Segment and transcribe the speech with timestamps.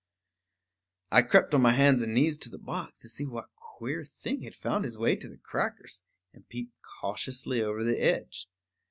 [1.11, 4.41] _I crept on my hands and knees to the box, to see what queer thing
[4.41, 8.47] had found his way to the crackers, and peeped cautiously over the edge.